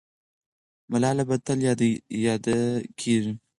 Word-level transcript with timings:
ملاله 0.91 1.23
به 1.29 1.35
تل 1.45 1.59
یاده 2.25 2.57
کېږي. 2.99 3.33